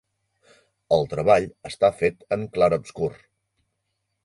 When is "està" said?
1.71-1.93